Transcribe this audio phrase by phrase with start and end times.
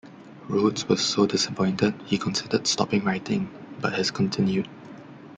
[0.49, 4.67] Rhodes was so disappointed he considered stopping writing, but has continued.